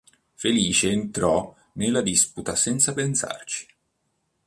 Felice 0.35 0.89
entrò 0.89 1.55
nella 1.73 2.01
disputa 2.01 2.55
senza 2.55 2.91
pensarci. 2.95 3.67